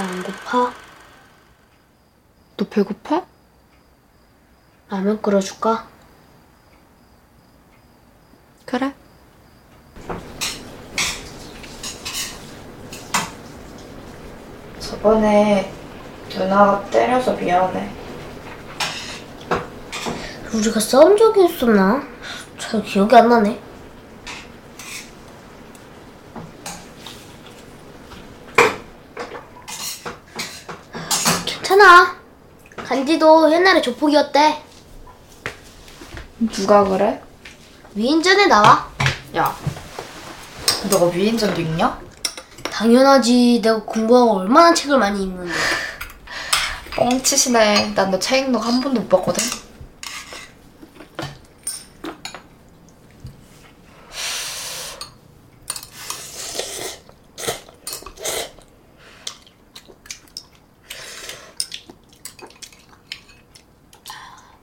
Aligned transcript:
배 0.00 0.02
안 0.02 0.22
고파? 0.22 0.72
너 2.56 2.64
배고파? 2.70 3.26
라면 4.88 5.20
끓여줄까? 5.20 5.86
그래. 8.64 8.94
저번에 14.78 15.70
누나가 16.30 16.82
때려서 16.88 17.34
미안해. 17.34 17.92
우리가 20.54 20.80
싸운 20.80 21.14
적이 21.18 21.44
있었나? 21.44 22.02
잘 22.56 22.82
기억이 22.82 23.14
안 23.14 23.28
나네. 23.28 23.69
괜찮아. 31.70 32.16
간지도 32.76 33.52
옛날에 33.52 33.80
조폭이었대. 33.80 34.60
누가 36.52 36.82
그래? 36.82 37.22
위인전에 37.94 38.46
나와. 38.46 38.90
야, 39.36 39.56
너가 40.90 41.06
위인전도 41.06 41.60
읽냐? 41.60 42.00
당연하지. 42.72 43.60
내가 43.62 43.80
공부하고 43.84 44.38
얼마나 44.40 44.74
책을 44.74 44.98
많이 44.98 45.22
읽는데. 45.22 45.52
뻥치시네. 46.96 47.92
난 47.94 48.10
너 48.10 48.18
책 48.18 48.38
읽는 48.46 48.52
거 48.52 48.58
한 48.58 48.80
번도 48.80 49.02
못 49.02 49.08
봤거든. 49.08 49.44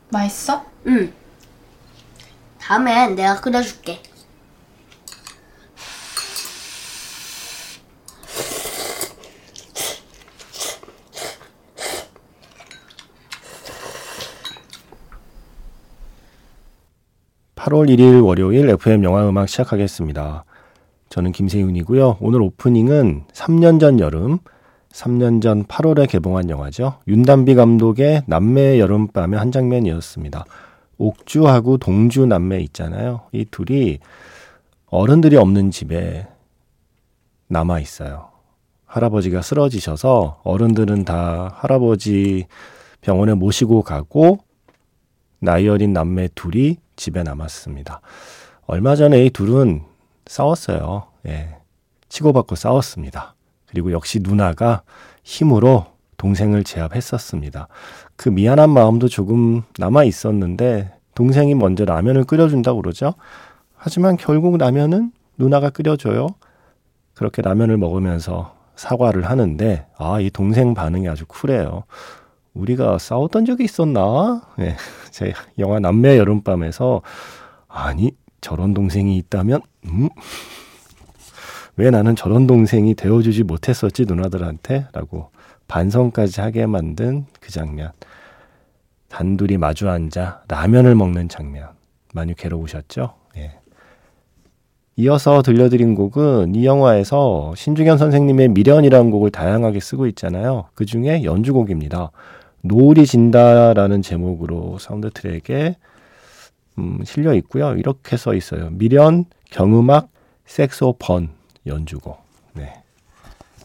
맛있어? 0.09 0.65
응. 0.87 1.13
다음엔 2.67 3.15
내가 3.15 3.39
끓여줄게. 3.39 3.99
팔월 17.55 17.87
1일 17.87 18.25
월요일 18.25 18.69
FM 18.71 19.05
영화 19.05 19.29
음악 19.29 19.47
시작하겠습니다. 19.47 20.43
저는 21.07 21.31
김세윤이고요. 21.31 22.17
오늘 22.19 22.41
오프닝은 22.41 23.27
3년 23.31 23.79
전 23.79 24.01
여름, 24.01 24.39
3년 24.91 25.41
전 25.41 25.63
8월에 25.63 26.09
개봉한 26.09 26.49
영화죠. 26.49 26.99
윤담비 27.07 27.55
감독의 27.55 28.23
남매의 28.25 28.81
여름밤의 28.81 29.39
한 29.39 29.53
장면이었습니다. 29.53 30.43
옥주하고 30.97 31.77
동주 31.77 32.25
남매 32.25 32.59
있잖아요. 32.61 33.21
이 33.31 33.45
둘이 33.45 33.99
어른들이 34.87 35.37
없는 35.37 35.71
집에 35.71 36.27
남아 37.47 37.79
있어요. 37.79 38.29
할아버지가 38.85 39.41
쓰러지셔서 39.41 40.41
어른들은 40.43 41.05
다 41.05 41.53
할아버지 41.55 42.47
병원에 43.01 43.33
모시고 43.33 43.83
가고 43.83 44.39
나이 45.39 45.67
어린 45.67 45.93
남매 45.93 46.29
둘이 46.35 46.77
집에 46.95 47.23
남았습니다. 47.23 48.01
얼마 48.65 48.95
전에 48.95 49.25
이 49.25 49.29
둘은 49.29 49.83
싸웠어요. 50.25 51.07
예. 51.27 51.57
치고받고 52.09 52.55
싸웠습니다. 52.55 53.35
그리고 53.67 53.91
역시 53.91 54.19
누나가 54.19 54.83
힘으로 55.23 55.85
동생을 56.17 56.63
제압했었습니다. 56.63 57.67
그 58.15 58.29
미안한 58.29 58.69
마음도 58.69 59.07
조금 59.07 59.61
남아 59.77 60.03
있었는데 60.03 60.93
동생이 61.15 61.55
먼저 61.55 61.85
라면을 61.85 62.23
끓여준다고 62.25 62.81
그러죠. 62.81 63.13
하지만 63.75 64.17
결국 64.17 64.57
라면은 64.57 65.11
누나가 65.37 65.69
끓여줘요. 65.69 66.27
그렇게 67.13 67.41
라면을 67.41 67.77
먹으면서 67.77 68.55
사과를 68.75 69.25
하는데 69.25 69.87
아, 69.97 70.19
이 70.19 70.29
동생 70.29 70.73
반응이 70.73 71.07
아주 71.07 71.25
쿨해요. 71.27 71.83
우리가 72.53 72.97
싸웠던 72.97 73.45
적이 73.45 73.63
있었나? 73.65 74.41
예. 74.59 74.75
제 75.11 75.33
영화 75.57 75.79
남매 75.79 76.17
여름밤에서 76.17 77.01
아니 77.67 78.11
저런 78.41 78.73
동생이 78.73 79.17
있다면 79.17 79.61
음? 79.85 80.09
왜 81.75 81.91
나는 81.91 82.15
저런 82.15 82.47
동생이 82.47 82.95
되어주지 82.95 83.43
못했었지 83.43 84.05
누나들한테? 84.05 84.87
라고 84.93 85.31
반성까지 85.67 86.41
하게 86.41 86.65
만든 86.65 87.25
그 87.39 87.51
장면. 87.51 87.91
단둘이 89.09 89.57
마주 89.57 89.89
앉아 89.89 90.43
라면을 90.47 90.95
먹는 90.95 91.29
장면. 91.29 91.69
많이 92.13 92.33
괴로우셨죠? 92.33 93.13
예. 93.37 93.59
이어서 94.95 95.43
들려드린 95.43 95.93
곡은 95.93 96.55
이 96.55 96.65
영화에서 96.65 97.53
신중현 97.55 97.97
선생님의 97.97 98.49
미련이라는 98.49 99.11
곡을 99.11 99.29
다양하게 99.29 99.79
쓰고 99.79 100.07
있잖아요. 100.07 100.69
그 100.73 100.85
중에 100.85 101.23
연주곡입니다. 101.23 102.11
노을이 102.63 103.05
진다라는 103.05 104.01
제목으로 104.01 104.79
사운드 104.79 105.11
트랙에 105.11 105.75
음, 106.79 106.99
실려 107.03 107.33
있고요. 107.35 107.75
이렇게 107.75 108.17
써 108.17 108.33
있어요. 108.33 108.69
미련, 108.71 109.25
경음악, 109.51 110.09
색소폰 110.45 111.29
연주곡. 111.65 112.19
네. 112.53 112.73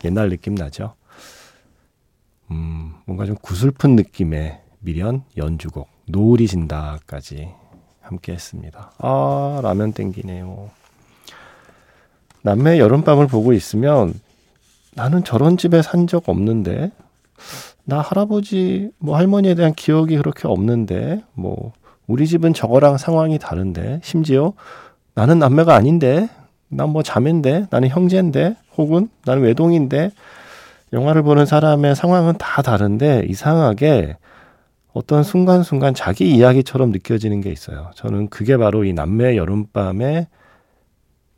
옛날 0.05 0.29
느낌 0.29 0.55
나죠? 0.55 0.95
음, 2.53 2.93
뭔가 3.07 3.25
좀 3.25 3.35
구슬픈 3.41 3.97
느낌의 3.97 4.61
미련 4.81 5.23
연주곡. 5.37 5.89
노을이 6.07 6.47
진다까지 6.47 7.49
함께 8.01 8.33
했습니다. 8.33 8.93
아, 8.99 9.61
라면 9.63 9.93
땡기네요. 9.93 10.69
남매 12.43 12.79
여름밤을 12.79 13.27
보고 13.29 13.53
있으면 13.53 14.15
나는 14.95 15.25
저런 15.25 15.57
집에 15.57 15.81
산 15.81 16.07
적 16.07 16.29
없는데 16.29 16.91
나 17.85 18.01
할아버지 18.01 18.91
뭐 18.99 19.17
할머니에 19.17 19.55
대한 19.55 19.73
기억이 19.75 20.17
그렇게 20.17 20.47
없는데 20.49 21.23
뭐 21.35 21.73
우리 22.07 22.27
집은 22.27 22.53
저거랑 22.53 22.99
상황이 22.99 23.39
다른데 23.39 24.01
심지어 24.03 24.53
나는 25.15 25.39
남매가 25.39 25.75
아닌데 25.75 26.29
난 26.69 26.91
뭐 26.91 27.03
자매인데 27.03 27.67
나는 27.71 27.89
형제인데 27.89 28.57
혹은 28.77 29.09
나는 29.25 29.43
외동인데 29.43 30.11
영화를 30.93 31.23
보는 31.23 31.47
사람의 31.47 31.97
상황은 31.97 32.35
다 32.39 32.63
다른데 32.63 33.25
이상하게 33.29 34.17
어떤 34.93 35.23
순간순간 35.23 35.95
자기 35.95 36.31
이야기처럼 36.35 36.91
느껴지는 36.91 37.41
게 37.41 37.51
있어요. 37.51 37.91
저는 37.95 38.29
그게 38.29 38.59
바로 38.59 38.85
이 38.85 38.93
남매 38.93 39.37
여름밤의 39.37 40.27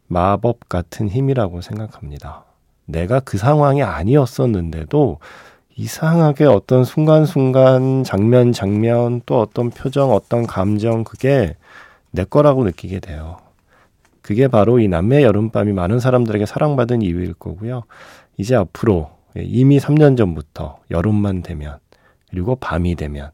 마법 0.09 0.69
같은 0.69 1.09
힘이라고 1.09 1.61
생각합니다. 1.61 2.45
내가 2.87 3.21
그 3.21 3.39
상황이 3.39 3.83
아니었었는데도 3.83 5.19
이상하게 5.77 6.45
어떤 6.47 6.85
순간순간 6.85 8.05
장면 8.05 8.53
장면 8.53 9.23
또 9.25 9.41
어떤 9.41 9.71
표정 9.71 10.13
어떤 10.13 10.47
감정 10.47 11.05
그게 11.05 11.57
내 12.11 12.25
거라고 12.25 12.65
느끼게 12.65 13.01
돼요. 13.01 13.39
그게 14.21 14.49
바로 14.49 14.79
이 14.79 14.89
남매 14.89 15.23
여름밤이 15.23 15.73
많은 15.73 16.01
사람들에게 16.01 16.47
사랑받은 16.47 17.03
이유일 17.03 17.35
거고요. 17.35 17.83
이제 18.37 18.55
앞으로 18.55 19.11
이미 19.37 19.79
3년 19.79 20.17
전부터 20.17 20.81
여름만 20.91 21.43
되면 21.43 21.79
그리고 22.31 22.57
밤이 22.57 22.95
되면 22.95 23.31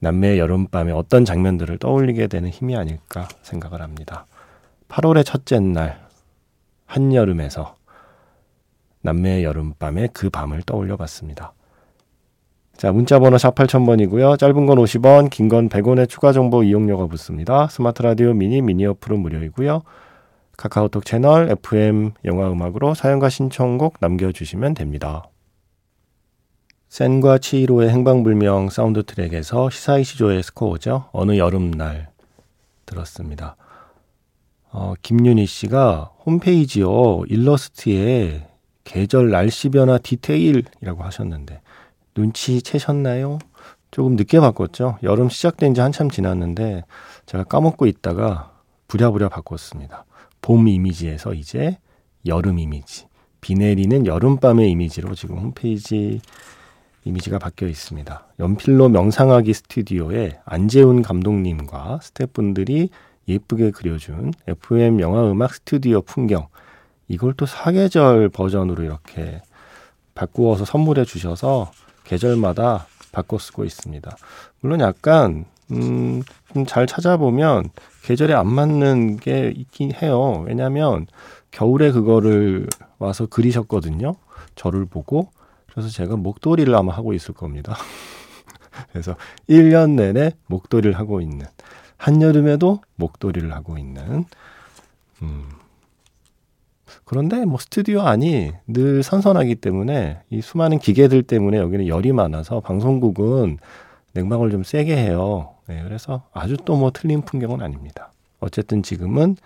남매 0.00 0.38
여름밤에 0.38 0.92
어떤 0.92 1.24
장면들을 1.24 1.78
떠올리게 1.78 2.26
되는 2.26 2.50
힘이 2.50 2.76
아닐까 2.76 3.28
생각을 3.42 3.80
합니다. 3.80 4.26
8월의 4.88 5.24
첫째 5.24 5.60
날 5.60 6.06
한여름에서 6.86 7.76
남매의 9.02 9.44
여름밤에 9.44 10.08
그 10.12 10.28
밤을 10.28 10.62
떠올려 10.62 10.96
봤습니다. 10.96 11.52
자, 12.76 12.90
문자번호 12.90 13.38
샵 13.38 13.54
8000번이고요. 13.54 14.38
짧은 14.38 14.66
건 14.66 14.78
50원, 14.78 15.30
긴 15.30 15.48
건 15.48 15.68
100원의 15.68 16.08
추가 16.08 16.32
정보 16.32 16.62
이용료가 16.62 17.06
붙습니다. 17.06 17.68
스마트 17.68 18.02
라디오 18.02 18.32
미니, 18.32 18.60
미니 18.60 18.86
어플은 18.86 19.20
무료이고요. 19.20 19.82
카카오톡 20.56 21.04
채널 21.04 21.50
FM 21.50 22.12
영화 22.24 22.50
음악으로 22.50 22.94
사연과 22.94 23.28
신청곡 23.28 23.96
남겨주시면 24.00 24.74
됩니다. 24.74 25.28
센과 26.88 27.38
치히로의 27.38 27.88
행방불명 27.88 28.68
사운드 28.68 29.02
트랙에서 29.02 29.70
히사이시 29.70 30.16
조의 30.16 30.42
스코어죠. 30.42 31.08
어느 31.12 31.38
여름날 31.38 32.10
들었습니다. 32.84 33.56
어, 34.70 34.94
김윤희 35.00 35.46
씨가 35.46 36.12
홈페이지요 36.26 37.22
일러스트에 37.28 38.48
계절 38.84 39.30
날씨 39.30 39.68
변화 39.68 39.98
디테일이라고 39.98 41.02
하셨는데 41.02 41.60
눈치채셨나요? 42.16 43.38
조금 43.90 44.16
늦게 44.16 44.40
바꿨죠. 44.40 44.98
여름 45.02 45.28
시작된 45.28 45.74
지 45.74 45.80
한참 45.80 46.10
지났는데 46.10 46.84
제가 47.26 47.44
까먹고 47.44 47.86
있다가 47.86 48.52
부랴부랴 48.88 49.28
바꿨습니다. 49.28 50.04
봄 50.42 50.68
이미지에서 50.68 51.32
이제 51.32 51.78
여름 52.26 52.58
이미지. 52.58 53.06
비 53.40 53.54
내리는 53.54 54.06
여름밤의 54.06 54.70
이미지로 54.70 55.14
지금 55.14 55.38
홈페이지 55.38 56.20
이미지가 57.04 57.38
바뀌어 57.38 57.68
있습니다. 57.68 58.26
연필로 58.38 58.88
명상하기 58.88 59.54
스튜디오에 59.54 60.40
안재훈 60.44 61.02
감독님과 61.02 62.00
스태프분들이 62.02 62.90
예쁘게 63.28 63.70
그려준 63.70 64.32
FM 64.46 65.00
영화 65.00 65.30
음악 65.30 65.54
스튜디오 65.54 66.02
풍경 66.02 66.48
이걸 67.08 67.34
또 67.34 67.46
사계절 67.46 68.28
버전으로 68.28 68.82
이렇게 68.84 69.40
바꾸어서 70.14 70.64
선물해 70.64 71.04
주셔서 71.04 71.70
계절마다 72.04 72.86
바꿔 73.10 73.38
쓰고 73.38 73.64
있습니다. 73.64 74.16
물론 74.60 74.80
약간 74.80 75.44
음, 75.70 76.22
좀 76.52 76.64
잘 76.66 76.86
찾아보면 76.86 77.70
계절에 78.02 78.34
안 78.34 78.46
맞는 78.48 79.18
게 79.18 79.52
있긴 79.56 79.92
해요. 79.94 80.44
왜냐하면 80.46 81.06
겨울에 81.50 81.92
그거를 81.92 82.66
와서 82.98 83.26
그리셨거든요. 83.26 84.16
저를 84.54 84.86
보고 84.86 85.30
그래서 85.70 85.88
제가 85.88 86.16
목도리를 86.16 86.74
아마 86.74 86.92
하고 86.92 87.12
있을 87.14 87.34
겁니다. 87.34 87.76
그래서 88.92 89.16
1년 89.48 89.90
내내 89.90 90.32
목도리를 90.46 90.98
하고 90.98 91.20
있는 91.20 91.46
한여름에도 91.96 92.80
목도리를 92.96 93.52
하고 93.52 93.78
있는 93.78 94.24
음. 95.22 95.48
그런데 97.04 97.44
뭐 97.44 97.58
스튜디오 97.58 98.00
안이 98.02 98.52
늘 98.66 99.02
선선하기 99.02 99.56
때문에 99.56 100.22
이 100.30 100.40
수많은 100.40 100.78
기계들 100.78 101.22
때문에 101.22 101.58
여기는 101.58 101.86
열이 101.86 102.12
많아서 102.12 102.60
방송국은 102.60 103.58
냉방을 104.14 104.50
좀 104.50 104.62
세게 104.64 104.96
해요. 104.96 105.54
네, 105.66 105.82
그래서 105.84 106.24
아주 106.32 106.56
또 106.56 106.76
뭐 106.76 106.90
틀린 106.92 107.22
풍경은 107.22 107.62
아닙니다. 107.62 108.12
어쨌든 108.40 108.82
지금은 108.82 109.36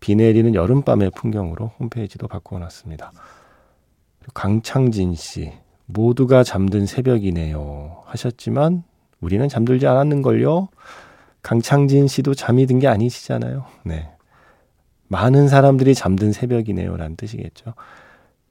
비 0.00 0.14
내리는 0.14 0.54
여름밤의 0.54 1.10
풍경으로 1.14 1.72
홈페이지도 1.80 2.28
바꿔놨습니다. 2.28 3.12
강창진 4.34 5.14
씨, 5.14 5.52
모두가 5.86 6.44
잠든 6.44 6.86
새벽이네요. 6.86 8.02
하셨지만 8.06 8.84
우리는 9.20 9.48
잠들지 9.48 9.86
않았는걸요. 9.86 10.68
강창진 11.42 12.06
씨도 12.06 12.34
잠이 12.34 12.66
든 12.66 12.78
게 12.78 12.86
아니시잖아요. 12.88 13.64
네. 13.84 14.10
많은 15.08 15.48
사람들이 15.48 15.94
잠든 15.94 16.32
새벽이네요. 16.32 16.96
라는 16.96 17.16
뜻이겠죠. 17.16 17.74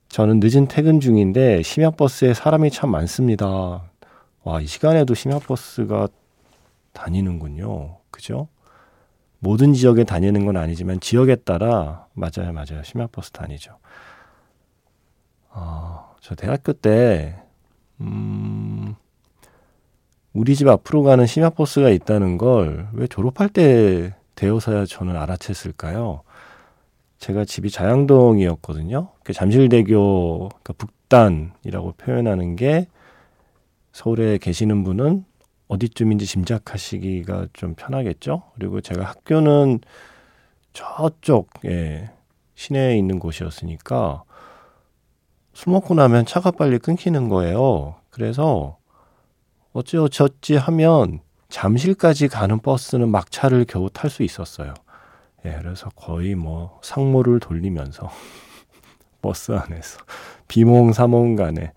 저는 0.09 0.39
늦은 0.41 0.67
퇴근 0.67 0.99
중인데 0.99 1.61
심야버스에 1.61 2.33
사람이 2.33 2.71
참 2.71 2.89
많습니다. 2.89 3.83
와, 4.47 4.61
이 4.61 4.65
시간에도 4.65 5.13
심야버스가 5.13 6.07
다니는군요. 6.94 7.97
그죠? 8.11 8.47
모든 9.39 9.73
지역에 9.73 10.05
다니는 10.05 10.45
건 10.45 10.55
아니지만 10.55 11.01
지역에 11.01 11.35
따라 11.35 12.07
맞아요, 12.13 12.53
맞아요. 12.53 12.81
심야버스 12.81 13.31
다니죠. 13.31 13.77
어, 15.49 16.15
저 16.21 16.33
대학교 16.35 16.71
때 16.71 17.35
음, 17.99 18.95
우리 20.31 20.55
집 20.55 20.69
앞으로 20.69 21.03
가는 21.03 21.25
심야버스가 21.25 21.89
있다는 21.89 22.38
걸 22.38 22.88
왜 22.94 23.05
졸업할 23.07 23.49
때 23.49 24.15
되어서야 24.35 24.85
저는 24.85 25.13
알아챘을까요? 25.15 26.21
제가 27.19 27.44
집이 27.44 27.69
자양동이었거든요. 27.69 29.09
그 29.25 29.33
잠실대교 29.33 30.38
그러니까 30.63 30.73
북단이라고 30.77 31.95
표현하는 31.97 32.55
게 32.55 32.88
서울에 33.97 34.38
계시는 34.38 34.83
분은 34.83 35.25
어디쯤인지 35.69 36.27
짐작하시기가 36.27 37.47
좀 37.53 37.73
편하겠죠. 37.73 38.44
그리고 38.53 38.79
제가 38.79 39.03
학교는 39.03 39.79
저쪽 40.71 41.49
에 41.65 42.07
시내에 42.53 42.95
있는 42.95 43.17
곳이었으니까 43.17 44.23
술 45.51 45.73
먹고 45.73 45.95
나면 45.95 46.27
차가 46.27 46.51
빨리 46.51 46.77
끊기는 46.77 47.27
거예요. 47.27 47.95
그래서 48.11 48.77
어찌어찌 49.73 50.57
하면 50.57 51.21
잠실까지 51.49 52.27
가는 52.27 52.59
버스는 52.59 53.09
막차를 53.09 53.65
겨우 53.67 53.89
탈 53.89 54.11
수 54.11 54.21
있었어요. 54.21 54.75
예, 55.44 55.57
그래서 55.59 55.89
거의 55.95 56.35
뭐 56.35 56.79
상모를 56.83 57.39
돌리면서 57.39 58.11
버스 59.23 59.53
안에서 59.53 59.97
비몽사몽 60.47 61.35
간에 61.35 61.73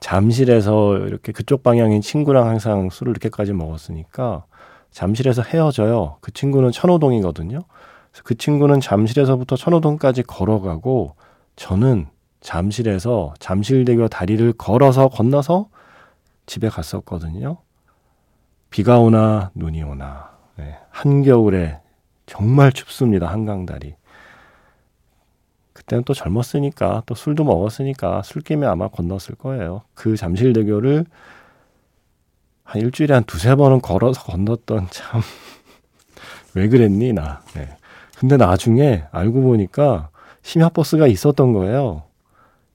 잠실에서 0.00 0.98
이렇게 0.98 1.32
그쪽 1.32 1.62
방향인 1.62 2.00
친구랑 2.00 2.48
항상 2.48 2.90
술을 2.90 3.10
이렇게까지 3.12 3.52
먹었으니까 3.52 4.44
잠실에서 4.90 5.42
헤어져요. 5.42 6.16
그 6.20 6.32
친구는 6.32 6.70
천호동이거든요. 6.72 7.60
그 8.24 8.34
친구는 8.34 8.80
잠실에서부터 8.80 9.56
천호동까지 9.56 10.22
걸어가고 10.22 11.16
저는 11.56 12.06
잠실에서 12.40 13.34
잠실대교 13.38 14.08
다리를 14.08 14.52
걸어서 14.54 15.08
건너서 15.08 15.68
집에 16.46 16.68
갔었거든요. 16.68 17.58
비가 18.70 18.98
오나 18.98 19.50
눈이 19.54 19.82
오나 19.82 20.30
네, 20.56 20.76
한겨울에 20.90 21.80
정말 22.26 22.72
춥습니다. 22.72 23.26
한강 23.26 23.66
다리. 23.66 23.94
그때는 25.86 26.02
또 26.04 26.14
젊었으니까 26.14 27.04
또 27.06 27.14
술도 27.14 27.44
먹었으니까 27.44 28.22
술김에 28.22 28.66
아마 28.66 28.88
건넜을 28.88 29.36
거예요. 29.38 29.82
그 29.94 30.16
잠실대교를 30.16 31.06
한 32.64 32.82
일주일에 32.82 33.14
한 33.14 33.22
두세 33.24 33.54
번은 33.54 33.80
걸어서 33.80 34.22
건넜던 34.22 34.88
참 34.90 35.22
왜 36.54 36.68
그랬니 36.68 37.12
나. 37.12 37.42
네. 37.54 37.68
근데 38.18 38.38
나중에 38.38 39.04
알고 39.12 39.42
보니까 39.42 40.08
심야버스가 40.40 41.06
있었던 41.06 41.52
거예요. 41.52 42.02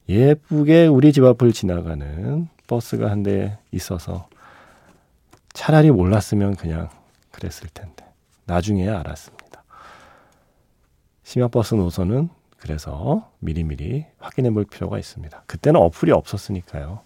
예쁘게 0.07 0.85
우리 0.85 1.11
집 1.11 1.23
앞을 1.23 1.51
지나가는 1.51 2.47
버스가 2.67 3.09
한 3.09 3.23
대 3.23 3.57
있어서 3.71 4.27
차라리 5.53 5.89
몰랐으면 5.89 6.55
그냥 6.57 6.89
그랬을 7.31 7.69
텐데 7.73 8.05
나중에 8.45 8.87
알았습니다. 8.87 9.63
심야버스 11.23 11.73
노선은 11.73 12.29
그래서 12.61 13.29
미리미리 13.39 14.05
확인해 14.19 14.51
볼 14.51 14.65
필요가 14.65 14.99
있습니다. 14.99 15.43
그때는 15.47 15.81
어플이 15.81 16.11
없었으니까요. 16.11 16.99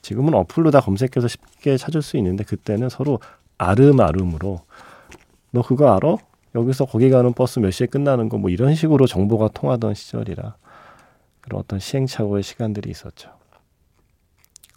지금은 0.00 0.34
어플로 0.34 0.70
다 0.70 0.80
검색해서 0.80 1.28
쉽게 1.28 1.76
찾을 1.76 2.00
수 2.00 2.16
있는데 2.16 2.44
그때는 2.44 2.88
서로 2.88 3.20
아름아름으로 3.58 4.60
너 5.50 5.62
그거 5.62 5.94
알아? 5.94 6.16
여기서 6.54 6.86
거기 6.86 7.10
가는 7.10 7.32
버스 7.34 7.58
몇 7.58 7.70
시에 7.70 7.86
끝나는 7.86 8.28
거 8.30 8.38
뭐 8.38 8.48
이런 8.50 8.74
식으로 8.74 9.06
정보가 9.06 9.48
통하던 9.48 9.94
시절이라 9.94 10.56
그런 11.42 11.60
어떤 11.60 11.78
시행착오의 11.78 12.42
시간들이 12.42 12.90
있었죠. 12.90 13.30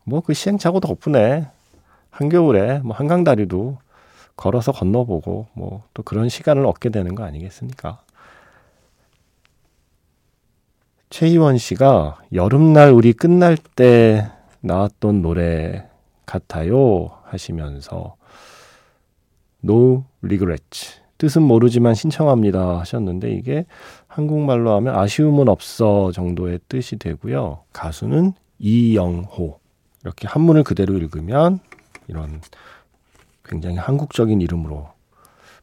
뭐 0.04 0.22
그 0.22 0.34
시행착오 0.34 0.82
덕분에 0.82 1.48
한겨울에 2.10 2.80
뭐 2.80 2.96
한강 2.96 3.24
다리도 3.24 3.78
걸어서 4.36 4.72
건너보고 4.74 5.48
뭐 5.54 5.84
또 5.94 6.04
그런 6.04 6.28
시간을 6.28 6.66
얻게 6.66 6.90
되는 6.90 7.16
거 7.16 7.24
아니겠습니까? 7.24 8.00
최희원 11.10 11.58
씨가 11.58 12.20
여름날 12.34 12.92
우리 12.92 13.13
끝날 13.13 13.58
때 13.58 14.30
나왔던 14.62 15.22
노래 15.22 15.88
같아요 16.25 17.10
하시면서 17.24 18.16
No 19.63 20.04
regrets 20.22 21.01
뜻은 21.18 21.42
모르지만 21.42 21.96
신청합니다 21.96 22.80
하셨는데 22.80 23.32
이게 23.32 23.66
한국말로 24.08 24.72
하면 24.75 24.96
아쉬움은 24.96 25.50
없어 25.50 26.12
정도의 26.13 26.60
뜻이 26.70 26.98
되고요. 26.98 27.63
가수는 27.74 28.34
이영호 28.60 29.60
이렇게 30.04 30.28
한문을 30.28 30.63
그대로 30.63 30.96
읽으면 30.96 31.60
이런 32.08 32.42
굉장히 33.44 33.78
한국적인 33.78 34.42
이름으로 34.42 34.89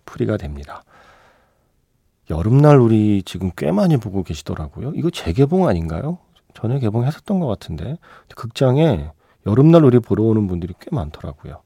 풀이가 0.04 0.36
됩니다. 0.36 0.82
여름날 2.30 2.78
우리 2.78 3.22
지금 3.24 3.50
꽤 3.56 3.70
많이 3.70 3.96
보고 3.96 4.22
계시더라고요. 4.22 4.92
이거 4.94 5.10
재개봉 5.10 5.68
아닌가요? 5.68 6.18
전에 6.54 6.78
개봉했었던 6.78 7.38
것 7.38 7.46
같은데 7.46 7.98
극장에 8.34 9.10
여름날 9.46 9.84
우리 9.84 9.98
보러 10.00 10.24
오는 10.24 10.46
분들이 10.46 10.74
꽤 10.80 10.88
많더라고요. 10.90 11.62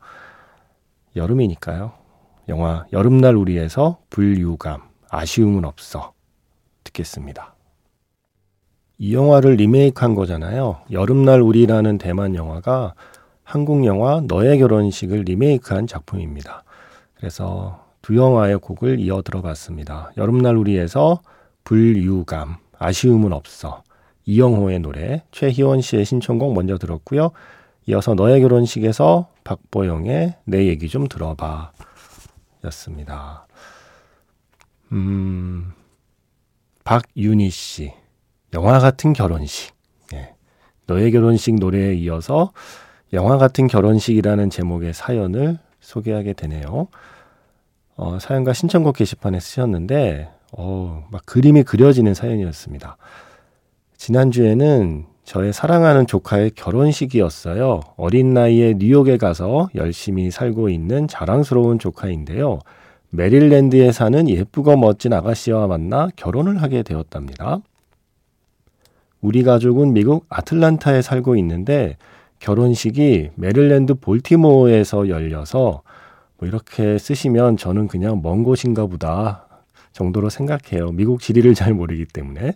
여름이니까요. 1.16 1.92
영화 2.48 2.84
여름날 2.92 3.36
우리에서 3.36 3.98
불유감 4.10 4.82
아쉬움은 5.08 5.64
없어 5.64 6.12
듣겠습니다. 6.84 7.54
이 8.98 9.14
영화를 9.14 9.54
리메이크한 9.54 10.14
거잖아요. 10.14 10.80
여름날 10.90 11.40
우리라는 11.40 11.96
대만 11.96 12.34
영화가 12.34 12.94
한국 13.42 13.84
영화 13.86 14.20
너의 14.20 14.58
결혼식을 14.58 15.22
리메이크한 15.22 15.86
작품입니다. 15.86 16.64
그래서 17.14 17.86
두 17.89 17.89
영화의 18.16 18.58
곡을 18.58 18.98
이어 19.00 19.22
들어봤습니다. 19.22 20.12
여름날 20.16 20.56
우리에서 20.56 21.20
불유감, 21.64 22.56
아쉬움은 22.78 23.32
없어. 23.32 23.82
이영호의 24.26 24.80
노래, 24.80 25.24
최희원 25.32 25.80
씨의 25.80 26.04
신청곡 26.04 26.54
먼저 26.54 26.78
들었고요. 26.78 27.30
이어서 27.86 28.14
너의 28.14 28.40
결혼식에서 28.40 29.28
박보영의 29.44 30.36
내 30.44 30.66
얘기 30.66 30.88
좀 30.88 31.08
들어봐. 31.08 31.72
였습니다. 32.64 33.46
음, 34.92 35.72
박윤희 36.84 37.50
씨. 37.50 37.92
영화 38.52 38.78
같은 38.78 39.12
결혼식. 39.12 39.80
너의 40.90 41.12
결혼식 41.12 41.54
노래에 41.54 41.94
이어서 41.94 42.52
영화 43.12 43.38
같은 43.38 43.68
결혼식이라는 43.68 44.50
제목의 44.50 44.92
사연을 44.92 45.58
소개하게 45.78 46.32
되네요. 46.32 46.88
어, 48.02 48.18
사연과 48.18 48.54
신청곡 48.54 48.96
게시판에 48.96 49.40
쓰셨는데, 49.40 50.30
어, 50.52 51.06
막 51.10 51.20
그림이 51.26 51.64
그려지는 51.64 52.14
사연이었습니다. 52.14 52.96
지난주에는 53.98 55.04
저의 55.24 55.52
사랑하는 55.52 56.06
조카의 56.06 56.52
결혼식이었어요. 56.52 57.80
어린 57.98 58.32
나이에 58.32 58.76
뉴욕에 58.78 59.18
가서 59.18 59.68
열심히 59.74 60.30
살고 60.30 60.70
있는 60.70 61.08
자랑스러운 61.08 61.78
조카인데요. 61.78 62.60
메릴랜드에 63.10 63.92
사는 63.92 64.30
예쁘고 64.30 64.78
멋진 64.78 65.12
아가씨와 65.12 65.66
만나 65.66 66.08
결혼을 66.16 66.62
하게 66.62 66.82
되었답니다. 66.82 67.58
우리 69.20 69.42
가족은 69.42 69.92
미국 69.92 70.24
아틀란타에 70.30 71.02
살고 71.02 71.36
있는데 71.36 71.98
결혼식이 72.38 73.32
메릴랜드 73.34 73.92
볼티모어에서 73.96 75.10
열려서 75.10 75.82
뭐 76.40 76.48
이렇게 76.48 76.96
쓰시면 76.98 77.58
저는 77.58 77.86
그냥 77.86 78.20
먼 78.22 78.42
곳인가 78.42 78.86
보다 78.86 79.46
정도로 79.92 80.30
생각해요. 80.30 80.90
미국 80.92 81.20
지리를 81.20 81.52
잘 81.54 81.74
모르기 81.74 82.06
때문에. 82.06 82.54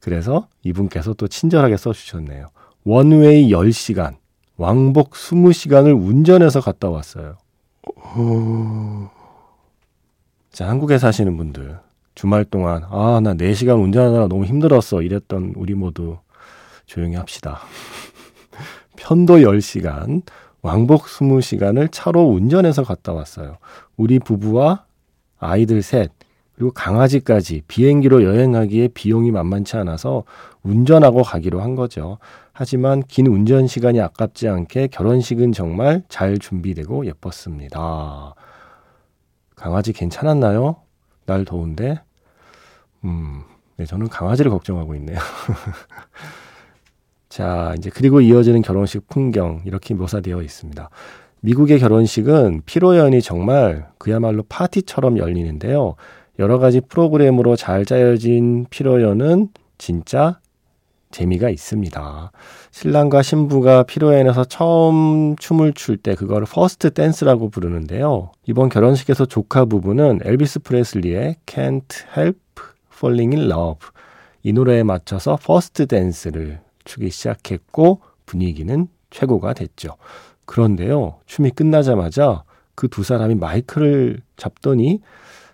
그래서 0.00 0.46
이분께서 0.62 1.14
또 1.14 1.26
친절하게 1.26 1.76
써주셨네요. 1.76 2.46
원웨이 2.84 3.50
10시간, 3.50 4.14
왕복 4.56 5.10
20시간을 5.10 6.00
운전해서 6.00 6.60
갔다 6.60 6.88
왔어요. 6.88 7.36
자, 10.52 10.68
한국에 10.68 10.98
사시는 10.98 11.36
분들, 11.36 11.80
주말 12.14 12.44
동안, 12.44 12.84
아, 12.88 13.20
나 13.20 13.34
4시간 13.34 13.82
운전하느라 13.82 14.28
너무 14.28 14.44
힘들었어. 14.44 15.02
이랬던 15.02 15.54
우리 15.56 15.74
모두 15.74 16.18
조용히 16.86 17.16
합시다. 17.16 17.58
편도 18.96 19.38
10시간, 19.38 20.22
왕복 20.66 21.04
20시간을 21.04 21.92
차로 21.92 22.24
운전해서 22.24 22.82
갔다 22.82 23.12
왔어요. 23.12 23.58
우리 23.96 24.18
부부와 24.18 24.84
아이들 25.38 25.80
셋, 25.80 26.10
그리고 26.56 26.72
강아지까지 26.72 27.62
비행기로 27.68 28.24
여행하기에 28.24 28.88
비용이 28.88 29.30
만만치 29.30 29.76
않아서 29.76 30.24
운전하고 30.64 31.22
가기로 31.22 31.60
한 31.60 31.76
거죠. 31.76 32.18
하지만 32.52 33.04
긴 33.04 33.28
운전 33.28 33.68
시간이 33.68 34.00
아깝지 34.00 34.48
않게 34.48 34.88
결혼식은 34.88 35.52
정말 35.52 36.02
잘 36.08 36.36
준비되고 36.36 37.06
예뻤습니다. 37.06 38.34
강아지 39.54 39.92
괜찮았나요? 39.92 40.76
날 41.26 41.44
더운데? 41.44 42.00
음, 43.04 43.44
네, 43.76 43.86
저는 43.86 44.08
강아지를 44.08 44.50
걱정하고 44.50 44.96
있네요. 44.96 45.18
자, 47.36 47.74
이제 47.76 47.90
그리고 47.92 48.22
이어지는 48.22 48.62
결혼식 48.62 49.10
풍경 49.10 49.60
이렇게 49.66 49.92
묘사되어 49.92 50.40
있습니다. 50.40 50.88
미국의 51.42 51.78
결혼식은 51.80 52.62
피로연이 52.64 53.20
정말 53.20 53.88
그야말로 53.98 54.42
파티처럼 54.48 55.18
열리는데요. 55.18 55.96
여러 56.38 56.58
가지 56.58 56.80
프로그램으로 56.80 57.54
잘 57.54 57.84
짜여진 57.84 58.64
피로연은 58.70 59.48
진짜 59.76 60.40
재미가 61.10 61.50
있습니다. 61.50 62.32
신랑과 62.70 63.20
신부가 63.20 63.82
피로연에서 63.82 64.44
처음 64.44 65.36
춤을 65.36 65.74
출 65.74 65.98
때 65.98 66.14
그거를 66.14 66.46
first 66.50 66.94
dance라고 66.94 67.50
부르는데요. 67.50 68.32
이번 68.46 68.70
결혼식에서 68.70 69.26
조카 69.26 69.66
부부는 69.66 70.20
엘비스 70.24 70.60
프레슬리의 70.60 71.36
Can't 71.44 72.16
Help 72.16 72.40
Falling 72.94 73.36
in 73.36 73.50
Love 73.50 73.90
이 74.42 74.54
노래에 74.54 74.84
맞춰서 74.84 75.36
first 75.36 75.84
dance를 75.84 76.64
추기 76.86 77.10
시작했고 77.10 78.00
분위기는 78.24 78.88
최고가 79.10 79.52
됐죠. 79.52 79.96
그런데요. 80.46 81.18
춤이 81.26 81.50
끝나자마자 81.50 82.44
그 82.74 82.88
두 82.88 83.02
사람이 83.02 83.34
마이크를 83.34 84.20
잡더니 84.36 85.00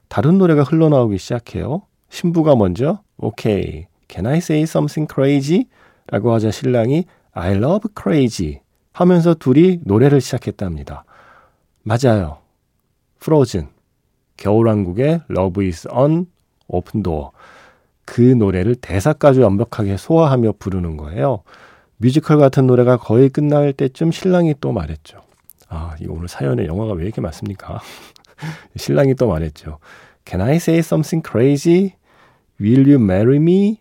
다른 0.09 0.37
노래가 0.39 0.63
흘러나오기 0.65 1.17
시작해요. 1.19 1.83
신부가 2.11 2.55
먼저 2.57 3.01
okay, 3.17 3.87
can 4.09 4.27
I 4.27 4.39
say 4.39 4.63
something 4.63 5.11
crazy? 5.13 5.67
라고 6.09 6.33
하자 6.33 6.51
신랑이 6.51 7.05
I 7.33 7.55
love 7.57 7.89
crazy 7.99 8.61
하면서 8.93 9.35
둘이 9.35 9.79
노래를 9.85 10.21
시작했답니다. 10.21 11.05
맞아요. 11.83 12.39
프로즌 13.21 13.69
겨울왕국의 14.37 15.23
Love 15.31 15.67
is 15.67 15.89
on 15.89 16.27
open 16.69 17.03
door 17.03 17.31
그 18.13 18.21
노래를 18.21 18.75
대사까지 18.75 19.41
완벽하게 19.41 19.97
소화하며 19.97 20.57
부르는 20.59 20.99
거예요. 20.99 21.45
뮤지컬 21.97 22.37
같은 22.37 22.67
노래가 22.67 22.99
거의 22.99 23.31
끝날 23.31 23.73
때쯤 23.73 24.13
신랑이 24.13 24.55
또 24.61 24.71
말했죠. 24.71 25.23
아, 25.71 25.97
이 25.99 26.07
오늘 26.07 26.29
사연에 26.29 26.67
영화가 26.67 26.93
왜 26.93 27.05
이렇게 27.05 27.23
많습니까? 27.23 27.81
신랑이 28.77 29.15
또 29.15 29.29
말했죠. 29.29 29.79
Can 30.27 30.47
I 30.47 30.57
say 30.57 30.81
something 30.81 31.27
crazy? 31.27 31.95
Will 32.61 32.87
you 32.87 33.03
marry 33.03 33.37
me? 33.37 33.81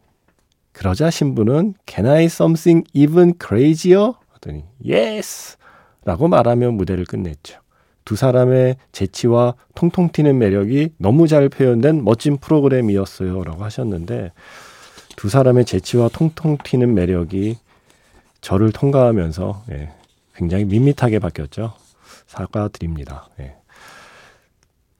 그러자 0.71 1.09
신부는 1.09 1.73
Can 1.85 2.09
I 2.09 2.23
something 2.25 2.87
even 2.93 3.33
crazier? 3.37 4.13
하더니 4.29 4.63
Yes! 4.81 5.57
라고 6.05 6.29
말하며 6.29 6.71
무대를 6.71 7.03
끝냈죠. 7.03 7.60
두 8.05 8.15
사람의 8.15 8.77
재치와 8.91 9.55
통통 9.75 10.09
튀는 10.11 10.37
매력이 10.37 10.93
너무 10.97 11.27
잘 11.27 11.49
표현된 11.49 12.03
멋진 12.03 12.37
프로그램이었어요. 12.37 13.43
라고 13.43 13.63
하셨는데 13.63 14.31
두 15.15 15.29
사람의 15.29 15.65
재치와 15.65 16.09
통통 16.09 16.57
튀는 16.63 16.93
매력이 16.93 17.57
저를 18.41 18.71
통과하면서 18.71 19.63
예, 19.71 19.89
굉장히 20.35 20.65
밋밋하게 20.65 21.19
바뀌었죠. 21.19 21.73
사과드립니다. 22.27 23.27
예. 23.39 23.55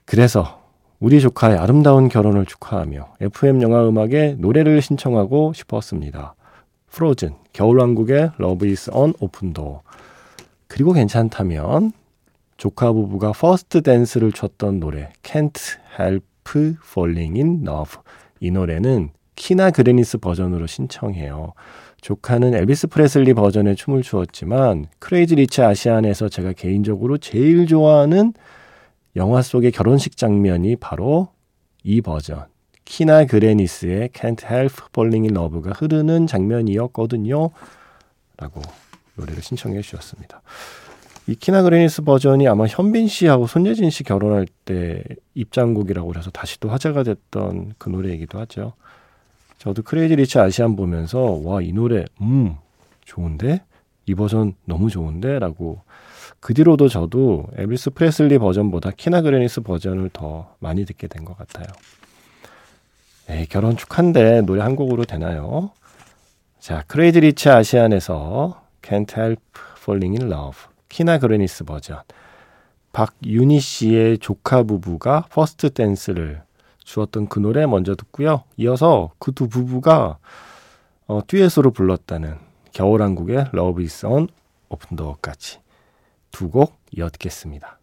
그래서 0.05 0.61
우리 0.99 1.19
조카의 1.19 1.57
아름다운 1.57 2.09
결혼을 2.09 2.45
축하하며 2.45 3.15
FM 3.21 3.61
영화 3.63 3.87
음악에 3.87 4.35
노래를 4.37 4.81
신청하고 4.81 5.53
싶었습니다. 5.53 6.35
Frozen, 6.91 7.35
겨울왕국의 7.53 8.31
is 8.63 8.89
an 8.93 9.13
open 9.19 9.53
door. 9.53 9.79
그리고 10.67 10.93
괜찮다면 10.93 11.93
조카 12.61 12.91
부부가 12.91 13.31
first 13.31 13.81
dance를 13.81 14.31
췄던 14.31 14.79
노래 14.79 15.11
Can't 15.23 15.79
Help 15.99 16.75
Falling 16.85 17.39
in 17.39 17.63
Love. 17.67 18.03
이 18.39 18.51
노래는 18.51 19.09
키나 19.35 19.71
그레니스 19.71 20.19
버전으로 20.19 20.67
신청해요. 20.67 21.53
조카는 22.01 22.53
엘비스 22.53 22.85
프레슬리 22.89 23.33
버전의 23.33 23.75
춤을 23.77 24.03
추었지만 24.03 24.85
Crazy 24.99 25.37
Rich 25.37 25.63
Asian에서 25.63 26.29
제가 26.29 26.53
개인적으로 26.53 27.17
제일 27.17 27.65
좋아하는 27.65 28.33
영화 29.15 29.41
속의 29.41 29.71
결혼식 29.71 30.15
장면이 30.15 30.75
바로 30.75 31.29
이 31.83 31.99
버전 32.01 32.45
키나 32.85 33.25
그레니스의 33.25 34.09
Can't 34.09 34.45
Help 34.45 34.75
Falling 34.91 35.27
in 35.27 35.35
Love가 35.35 35.71
흐르는 35.71 36.27
장면이었거든요. 36.27 37.49
라고 38.37 38.61
노래를 39.15 39.41
신청해 39.41 39.81
주셨습니다. 39.81 40.43
이 41.27 41.35
키나 41.35 41.61
그레니스 41.61 42.01
버전이 42.01 42.47
아마 42.47 42.65
현빈 42.67 43.07
씨하고 43.07 43.47
손예진 43.47 43.89
씨 43.89 44.03
결혼할 44.03 44.47
때 44.65 45.03
입장곡이라고 45.35 46.13
해서 46.15 46.31
다시 46.31 46.59
또 46.59 46.69
화제가 46.69 47.03
됐던 47.03 47.75
그 47.77 47.89
노래이기도 47.89 48.39
하죠. 48.39 48.73
저도 49.59 49.83
Crazy 49.83 50.15
Rich 50.15 50.39
Asian 50.39 50.75
보면서 50.75 51.39
와 51.43 51.61
이 51.61 51.71
노래 51.71 52.05
음 52.21 52.55
좋은데 53.05 53.61
이 54.07 54.15
버전 54.15 54.55
너무 54.65 54.89
좋은데라고 54.89 55.81
그 56.39 56.55
뒤로도 56.55 56.87
저도 56.89 57.45
엘비스 57.55 57.91
프레슬리 57.91 58.39
버전보다 58.39 58.89
키나 58.97 59.21
그레니스 59.21 59.61
버전을 59.61 60.09
더 60.11 60.55
많이 60.59 60.85
듣게 60.85 61.07
된 61.07 61.23
것 61.23 61.37
같아요. 61.37 61.67
에이, 63.29 63.45
결혼 63.45 63.77
축하인데 63.77 64.41
노래 64.41 64.63
한 64.63 64.75
곡으로 64.75 65.05
되나요? 65.05 65.71
자, 66.59 66.83
Crazy 66.87 67.19
Rich 67.21 67.49
Asian에서 67.49 68.63
Can't 68.81 69.15
Help 69.15 69.41
Falling 69.77 70.19
in 70.19 70.31
Love 70.31 70.57
키나 70.91 71.19
그레니스 71.19 71.63
버전 71.63 72.01
박윤희 72.91 73.59
씨의 73.61 74.17
조카 74.19 74.63
부부가 74.63 75.25
first 75.31 75.69
dance를 75.69 76.43
추었던 76.83 77.27
그 77.29 77.39
노래 77.39 77.65
먼저 77.65 77.95
듣고요. 77.95 78.43
이어서 78.57 79.11
그 79.17 79.31
두 79.31 79.47
부부가 79.47 80.17
어, 81.07 81.21
듀엣으로 81.25 81.71
불렀다는 81.71 82.37
겨울왕국의 82.73 83.51
Love 83.53 83.83
is 83.85 84.05
an 84.05 84.27
Open 84.69 84.97
Door까지 84.97 85.59
두 86.31 86.49
곡 86.49 86.77
이어 86.91 87.09
듣겠습니다. 87.09 87.80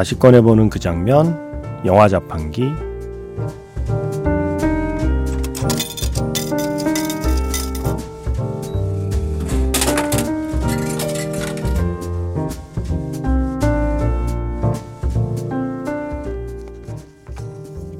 다시 0.00 0.18
꺼내보는 0.18 0.70
그 0.70 0.78
장면, 0.78 1.38
영화 1.84 2.08
자판기. 2.08 2.72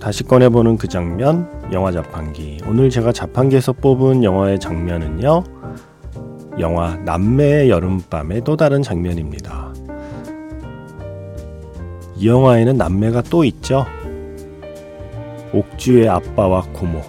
다시 0.00 0.24
꺼내보는 0.24 0.78
그 0.78 0.88
장면, 0.88 1.46
영화 1.70 1.92
자판기. 1.92 2.62
오늘 2.66 2.88
제가 2.88 3.12
자판기에서 3.12 3.74
뽑은 3.74 4.24
영화의 4.24 4.58
장면은요, 4.58 5.44
영화 6.60 6.96
남매의 6.96 7.68
여름밤의 7.68 8.40
또 8.44 8.56
다른 8.56 8.80
장면입니다. 8.82 9.69
이 12.20 12.28
영화에는 12.28 12.76
남매가 12.76 13.22
또 13.30 13.44
있죠. 13.44 13.86
옥주의 15.54 16.06
아빠와 16.06 16.64
고모. 16.70 17.00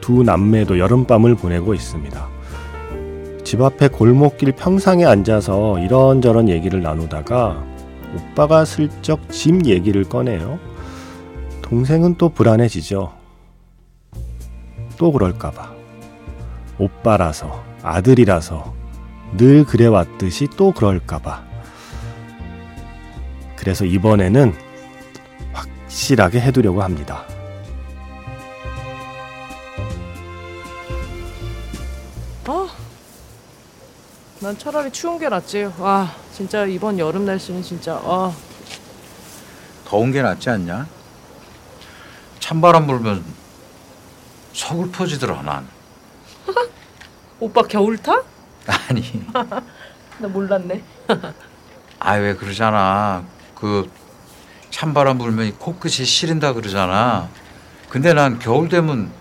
두 0.00 0.24
남매도 0.24 0.80
여름밤을 0.80 1.36
보내고 1.36 1.72
있습니다. 1.72 2.28
집 3.44 3.62
앞에 3.62 3.86
골목길 3.86 4.50
평상에 4.50 5.04
앉아서 5.04 5.78
이런저런 5.78 6.48
얘기를 6.48 6.82
나누다가 6.82 7.64
오빠가 8.16 8.64
슬쩍 8.64 9.30
집 9.30 9.64
얘기를 9.66 10.02
꺼내요. 10.02 10.58
동생은 11.62 12.16
또 12.16 12.28
불안해지죠. 12.28 13.12
또 14.98 15.12
그럴까봐. 15.12 15.74
오빠라서, 16.76 17.62
아들이라서, 17.84 18.74
늘 19.36 19.64
그래왔듯이 19.64 20.48
또 20.56 20.72
그럴까봐. 20.72 21.49
그래서 23.60 23.84
이번에는 23.84 24.54
확실하게 25.52 26.40
해두려고 26.40 26.82
합니다. 26.82 27.24
난 34.40 34.56
차라리 34.56 34.90
추운 34.90 35.18
게 35.18 35.28
낫지. 35.28 35.70
와, 35.78 36.10
진짜 36.32 36.64
이번 36.64 36.98
여름 36.98 37.26
날씨는 37.26 37.62
진짜 37.62 38.00
아, 38.02 38.34
더운 39.84 40.10
게 40.12 40.22
낫지 40.22 40.48
않냐? 40.48 40.86
찬바람 42.38 42.86
불면 42.86 43.22
서글퍼지더라 44.54 45.42
난. 45.42 45.68
오빠 47.38 47.62
겨울 47.62 47.98
타? 47.98 48.22
아니, 48.88 49.02
나 50.18 50.28
몰랐네. 50.28 50.82
아 51.98 52.14
왜 52.14 52.34
그러잖아. 52.34 53.22
그 53.60 53.90
찬바람 54.70 55.18
불면 55.18 55.46
이 55.46 55.52
코끝이 55.52 56.06
시린다 56.06 56.54
그러잖아. 56.54 57.28
근데 57.88 58.14
난 58.14 58.38
겨울 58.38 58.68
되면 58.68 59.12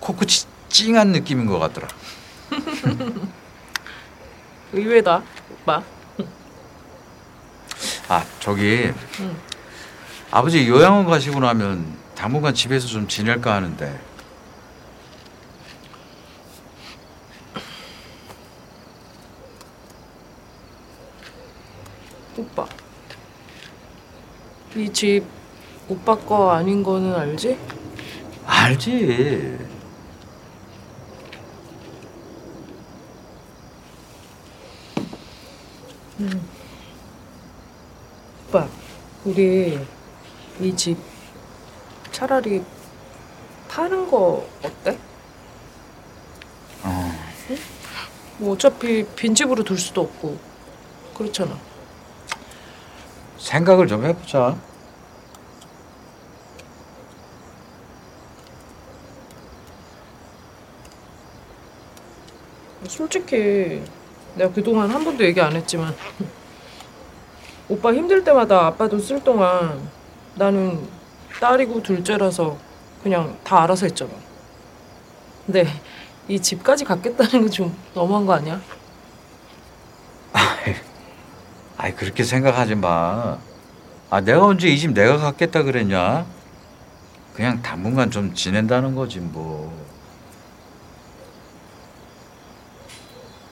코끝이 0.00 0.46
찡한 0.68 1.08
느낌인 1.08 1.46
것 1.46 1.58
같더라. 1.58 1.88
의외다, 4.72 5.22
오빠. 5.52 5.82
아 8.08 8.24
저기 8.40 8.92
아버지 10.30 10.68
요양원 10.68 11.06
가시고 11.06 11.40
나면 11.40 11.98
당분간 12.16 12.54
집에서 12.54 12.88
좀 12.88 13.06
지낼까 13.06 13.54
하는데 13.54 14.00
오빠. 22.36 22.79
이 24.76 24.88
집 24.92 25.24
오빠 25.88 26.16
거 26.16 26.50
아닌 26.52 26.82
거는 26.82 27.14
알지? 27.14 27.58
알지. 28.46 29.58
오빠, 38.48 38.68
우리 39.24 39.78
이 40.60 40.76
집 40.76 40.98
차라리 42.12 42.62
파는 43.68 44.10
거 44.10 44.46
어때? 44.62 44.98
어. 46.82 47.12
뭐 48.38 48.52
어차피 48.54 49.04
빈집으로 49.16 49.62
둘 49.64 49.78
수도 49.78 50.02
없고 50.02 50.38
그렇잖아. 51.16 51.56
생각을 53.40 53.86
좀 53.88 54.04
해보자. 54.04 54.56
솔직히 62.88 63.82
내가 64.34 64.52
그동안 64.52 64.90
한 64.90 65.04
번도 65.04 65.24
얘기 65.24 65.40
안 65.40 65.54
했지만 65.54 65.94
오빠 67.68 67.92
힘들 67.92 68.24
때마다 68.24 68.66
아빠 68.66 68.88
돈 68.88 69.00
쓸 69.00 69.22
동안 69.22 69.88
나는 70.34 70.88
딸이고 71.40 71.82
둘째라서 71.82 72.56
그냥 73.02 73.38
다 73.44 73.62
알아서 73.62 73.86
했잖아. 73.86 74.10
근데 75.46 75.66
이 76.28 76.40
집까지 76.40 76.84
갖겠다는 76.84 77.46
게 77.46 77.50
좀 77.50 77.76
너무한 77.94 78.26
거 78.26 78.34
아니야? 78.34 78.60
아이 81.82 81.94
그렇게 81.94 82.22
생각하지 82.24 82.74
마. 82.74 83.38
아 84.10 84.20
내가 84.20 84.44
언제 84.44 84.68
이 84.68 84.76
집 84.78 84.92
내가 84.92 85.16
갖겠다 85.16 85.62
그랬냐? 85.62 86.26
그냥 87.34 87.62
당분간 87.62 88.10
좀 88.10 88.34
지낸다는 88.34 88.94
거지 88.94 89.18
뭐. 89.18 89.72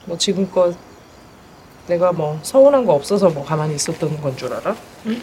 뭐 0.05 0.15
지금껏 0.17 0.75
내가 1.87 2.11
뭐 2.11 2.39
서운한 2.43 2.85
거 2.85 2.93
없어서 2.93 3.29
뭐 3.31 3.43
가만히 3.43 3.73
있었던 3.75 4.21
건 4.21 4.37
줄 4.37 4.53
알아? 4.53 4.75
응? 5.07 5.21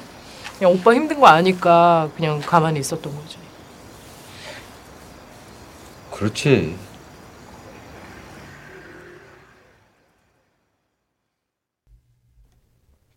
그냥 0.59 0.73
오빠 0.73 0.93
힘든 0.93 1.21
거 1.21 1.29
아니까 1.29 2.11
그냥 2.17 2.41
가만히 2.41 2.81
있었던 2.81 3.15
거지. 3.15 3.39
그렇지. 6.11 6.77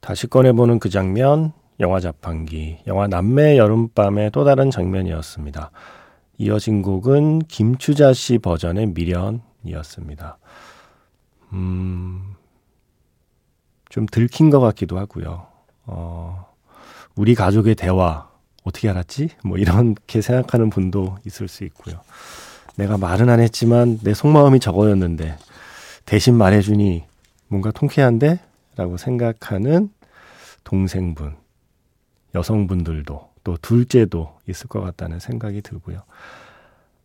다시 0.10 0.26
꺼내보는 0.26 0.80
그 0.80 0.90
장면, 0.90 1.54
영화 1.80 2.00
자판기, 2.00 2.80
영화 2.88 3.06
남매의 3.06 3.60
여름밤의 3.60 4.32
또 4.32 4.44
다른 4.44 4.72
장면이었습니다. 4.72 5.70
이어진 6.40 6.82
곡은 6.82 7.42
김추자 7.42 8.14
씨 8.14 8.40
버전의 8.40 8.88
미련이었습니다. 8.88 10.40
음, 11.54 12.34
좀 13.90 14.08
들킨 14.08 14.50
것 14.50 14.60
같기도 14.60 14.98
하고요. 14.98 15.46
어, 15.86 16.48
우리 17.16 17.36
가족의 17.36 17.76
대화, 17.76 18.32
어떻게 18.64 18.90
알았지? 18.90 19.30
뭐 19.44 19.60
이렇게 19.60 20.22
생각하는 20.22 20.72
분도 20.72 21.20
있을 21.28 21.48
수 21.48 21.64
있고요. 21.66 22.00
내가 22.78 22.98
말은 22.98 23.30
안 23.30 23.40
했지만 23.40 24.00
내 24.00 24.16
속마음이 24.16 24.60
저거였는데 24.60 25.38
대신 26.06 26.34
말해주니 26.34 27.04
뭔가 27.48 27.70
통쾌한데? 27.70 28.40
라고 28.76 28.98
생각하는 28.98 29.92
동생분, 30.64 31.36
여성분들도 32.36 33.30
또 33.44 33.58
둘째도 33.62 34.38
있을 34.48 34.68
것 34.68 34.82
같다는 34.82 35.20
생각이 35.20 35.62
들고요. 35.62 36.04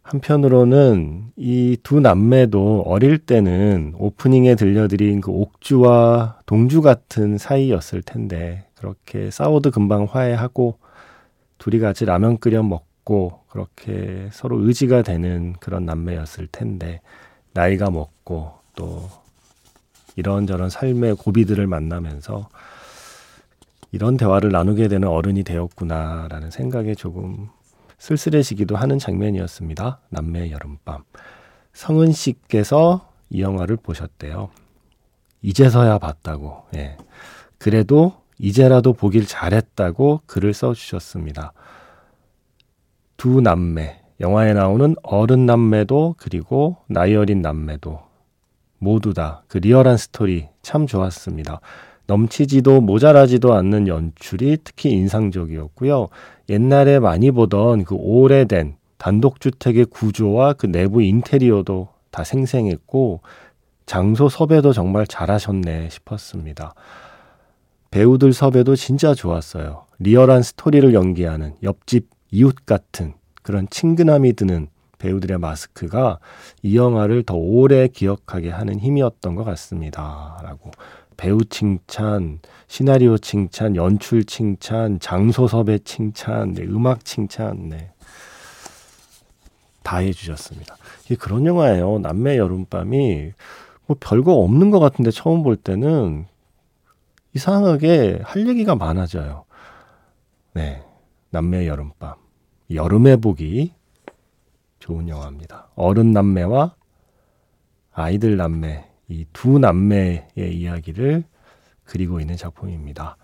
한편으로는 0.02 1.32
이 1.36 1.76
두 1.82 2.00
남매도 2.00 2.82
어릴 2.86 3.18
때는 3.18 3.94
오프닝에 3.96 4.54
들려드린 4.54 5.20
그 5.20 5.30
옥주와 5.30 6.40
동주 6.46 6.82
같은 6.82 7.38
사이였을 7.38 8.02
텐데 8.02 8.66
그렇게 8.74 9.30
싸워도 9.30 9.70
금방 9.70 10.04
화해하고 10.04 10.78
둘이 11.58 11.78
같이 11.78 12.04
라면 12.04 12.38
끓여 12.38 12.62
먹고 12.62 13.40
그렇게 13.48 14.28
서로 14.32 14.60
의지가 14.60 15.02
되는 15.02 15.54
그런 15.60 15.86
남매였을 15.86 16.48
텐데 16.48 17.00
나이가 17.54 17.90
먹고 17.90 18.52
또 18.74 19.08
이런저런 20.16 20.68
삶의 20.68 21.16
고비들을 21.16 21.66
만나면서 21.66 22.48
이런 23.94 24.16
대화를 24.16 24.50
나누게 24.50 24.88
되는 24.88 25.06
어른이 25.06 25.44
되었구나라는 25.44 26.50
생각에 26.50 26.96
조금 26.96 27.48
쓸쓸해지기도 27.98 28.74
하는 28.74 28.98
장면이었습니다. 28.98 30.00
남매의 30.08 30.50
여름밤. 30.50 31.04
성은 31.74 32.10
씨께서 32.10 33.08
이 33.30 33.40
영화를 33.40 33.76
보셨대요. 33.76 34.50
이제서야 35.42 35.98
봤다고. 35.98 36.64
예. 36.74 36.96
그래도 37.58 38.14
이제라도 38.36 38.94
보길 38.94 39.28
잘했다고 39.28 40.22
글을 40.26 40.54
써주셨습니다. 40.54 41.52
두 43.16 43.40
남매, 43.40 44.00
영화에 44.20 44.54
나오는 44.54 44.96
어른 45.04 45.46
남매도 45.46 46.16
그리고 46.18 46.78
나이 46.88 47.14
어린 47.14 47.42
남매도 47.42 48.02
모두 48.78 49.14
다 49.14 49.44
그 49.46 49.58
리얼한 49.58 49.98
스토리 49.98 50.48
참 50.62 50.88
좋았습니다. 50.88 51.60
넘치지도 52.06 52.80
모자라지도 52.80 53.54
않는 53.54 53.88
연출이 53.88 54.58
특히 54.62 54.90
인상적이었고요. 54.90 56.08
옛날에 56.48 56.98
많이 56.98 57.30
보던 57.30 57.84
그 57.84 57.94
오래된 57.94 58.76
단독주택의 58.98 59.86
구조와 59.86 60.54
그 60.54 60.66
내부 60.66 61.02
인테리어도 61.02 61.88
다 62.10 62.24
생생했고 62.24 63.20
장소 63.86 64.28
섭외도 64.28 64.72
정말 64.72 65.06
잘하셨네 65.06 65.88
싶었습니다. 65.90 66.74
배우들 67.90 68.32
섭외도 68.32 68.76
진짜 68.76 69.14
좋았어요. 69.14 69.84
리얼한 69.98 70.42
스토리를 70.42 70.94
연기하는 70.94 71.54
옆집 71.62 72.08
이웃 72.30 72.54
같은 72.66 73.14
그런 73.42 73.68
친근함이 73.70 74.32
드는 74.32 74.68
배우들의 74.98 75.38
마스크가 75.38 76.18
이 76.62 76.76
영화를 76.76 77.24
더 77.24 77.36
오래 77.36 77.88
기억하게 77.88 78.50
하는 78.50 78.80
힘이었던 78.80 79.34
것 79.34 79.44
같습니다. 79.44 80.40
라고 80.42 80.70
배우 81.16 81.44
칭찬, 81.44 82.40
시나리오 82.66 83.18
칭찬, 83.18 83.76
연출 83.76 84.24
칭찬, 84.24 84.98
장소 85.00 85.46
섭외 85.46 85.78
칭찬, 85.78 86.54
네, 86.54 86.62
음악 86.62 87.04
칭찬, 87.04 87.68
네. 87.68 87.90
다 89.82 89.98
해주셨습니다. 89.98 90.76
이게 91.04 91.14
그런 91.14 91.44
영화예요. 91.46 91.98
남매 91.98 92.38
여름밤이 92.38 93.32
뭐 93.86 93.96
별거 94.00 94.32
없는 94.32 94.70
것 94.70 94.80
같은데 94.80 95.10
처음 95.10 95.42
볼 95.42 95.56
때는 95.56 96.26
이상하게 97.34 98.20
할 98.22 98.46
얘기가 98.48 98.74
많아져요. 98.74 99.44
네. 100.54 100.82
남매 101.30 101.66
여름밤. 101.66 102.14
여름에 102.72 103.16
보기 103.16 103.72
좋은 104.78 105.08
영화입니다. 105.08 105.68
어른 105.74 106.12
남매와 106.12 106.74
아이들 107.92 108.36
남매, 108.36 108.84
이 109.08 109.26
두 109.32 109.58
남매의 109.58 110.26
이야기를 110.36 111.24
그리고 111.84 112.20
있는 112.20 112.36
작품입니다. 112.36 113.16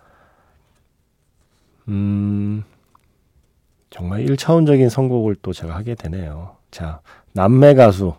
음, 1.88 2.62
정말 3.88 4.24
1차원적인 4.24 4.88
선곡을 4.90 5.36
또 5.42 5.52
제가 5.52 5.74
하게 5.74 5.94
되네요. 5.94 6.56
자, 6.70 7.00
남매 7.32 7.74
가수 7.74 8.14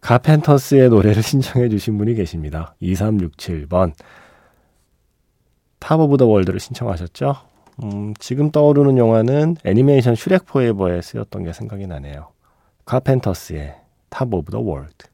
카펜터스의 0.00 0.88
노래를 0.90 1.22
신청해 1.22 1.68
주신 1.68 1.98
분이 1.98 2.14
계십니다. 2.14 2.74
2367번 2.82 3.92
Top 5.78 5.98
of 6.00 6.16
the 6.18 6.26
World를 6.26 6.60
신청하셨죠? 6.60 7.34
음, 7.82 8.14
지금 8.18 8.50
떠오르는 8.50 8.98
영화는 8.98 9.56
애니메이션 9.64 10.14
슈렉 10.14 10.44
Forever에 10.46 11.00
쓰였던 11.00 11.44
게 11.44 11.52
생각이 11.52 11.86
나네요. 11.86 12.28
카펜터스의 12.84 13.76
Top 14.10 14.32
of 14.32 14.52
the 14.52 14.60
World 14.60 15.06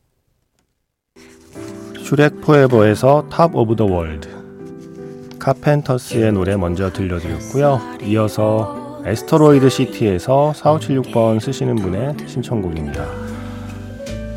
슈렉 2.07 2.41
Forever에서 2.41 3.27
Top 3.29 3.57
of 3.57 3.75
the 3.75 3.85
World 3.85 4.29
카펜터스의 5.41 6.31
노래 6.31 6.57
먼저 6.57 6.93
들려드렸고요. 6.93 7.81
이어서 8.05 9.03
Asteroid 9.05 9.69
City에서 9.69 10.53
4576번 10.55 11.41
쓰시는 11.41 11.75
분의 11.75 12.15
신청곡입니다. 12.29 13.05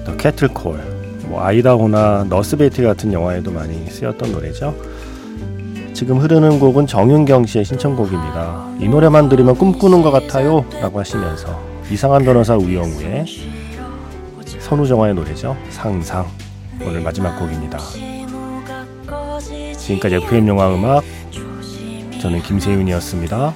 The 0.03 0.17
Cattle 0.17 0.54
Call 0.54 0.79
뭐 1.27 1.43
아이다호나 1.43 2.25
Nurse 2.27 2.54
Betty 2.54 2.81
같은 2.81 3.13
영화에도 3.13 3.51
많이 3.51 3.85
쓰였던 3.85 4.31
노래죠. 4.31 4.75
지금 5.93 6.17
흐르는 6.17 6.59
곡은 6.59 6.87
정윤경 6.87 7.45
씨의 7.45 7.65
신청곡입니다. 7.65 8.77
이 8.79 8.87
노래만 8.87 9.29
들으면 9.29 9.53
꿈꾸는 9.53 10.01
것 10.01 10.09
같아요 10.09 10.65
라고 10.81 10.97
하시면서 10.97 11.61
이상한 11.91 12.25
변호사 12.25 12.55
우영우의 12.55 13.25
선우정아의 14.59 15.13
노래죠. 15.13 15.55
상상 15.69 16.25
오늘 16.81 17.01
마지막 17.01 17.37
곡입니다. 17.37 17.77
지금까지 19.77 20.15
FM 20.15 20.47
영화 20.47 20.73
음악 20.73 21.03
저는 22.21 22.41
김세윤이었습니다. 22.41 23.53